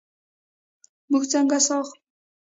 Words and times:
موږ 1.09 1.23
څنګه 1.31 1.57
ساه 1.65 1.79
اخلو؟ 1.81 1.93